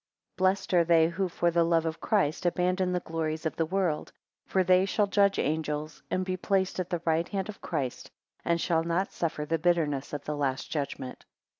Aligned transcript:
21 0.37 0.49
Blessed 0.51 0.73
are 0.73 0.83
they, 0.83 1.09
who 1.09 1.29
for 1.29 1.51
the 1.51 1.63
love 1.63 1.85
of 1.85 2.01
Christ 2.01 2.47
abandon 2.47 2.91
the 2.91 3.01
glories 3.01 3.45
of 3.45 3.55
the 3.55 3.67
world, 3.67 4.11
for 4.47 4.63
they 4.63 4.83
shall 4.83 5.05
judge 5.05 5.37
angels, 5.37 6.01
and 6.09 6.25
be 6.25 6.35
placed 6.35 6.79
at 6.79 6.89
the 6.89 7.03
right 7.05 7.29
hand 7.29 7.49
of 7.49 7.61
Christ, 7.61 8.09
and 8.43 8.59
shall 8.59 8.83
not 8.83 9.11
suffer 9.11 9.45
the 9.45 9.59
bitterness 9.59 10.11
of 10.11 10.23
the 10.25 10.35
last 10.35 10.71
judgment. 10.71 11.23